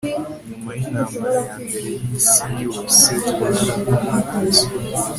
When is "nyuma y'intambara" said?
0.49-1.39